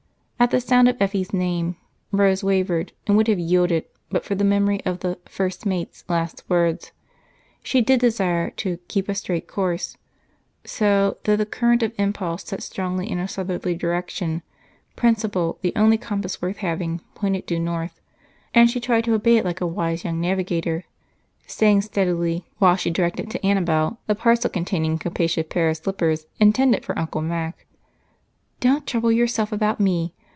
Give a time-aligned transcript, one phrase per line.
[0.41, 1.75] At the sound of Effie's name,
[2.11, 6.43] Rose wavered, and would have yielded but for the memory of the "first mate's" last
[6.49, 6.91] words.
[7.61, 9.97] She did desire to "keep a straight course";
[10.65, 14.41] so, though the current of impulse set strongly in a southerly direction,
[14.95, 18.01] principle, the only compass worth having, pointed due north,
[18.51, 20.85] and she tried to obey it like a wise young navigator,
[21.45, 26.25] saying steadily, while she directed to Annabel the parcel containing a capacious pair of slippers
[26.39, 27.67] intended for Uncle Mac:
[28.59, 30.15] "Don't trouble yourself about me.